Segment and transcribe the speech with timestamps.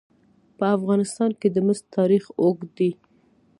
[0.57, 2.91] په افغانستان کې د مس تاریخ اوږد دی.